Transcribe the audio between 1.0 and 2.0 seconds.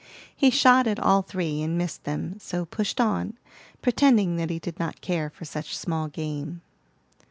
three and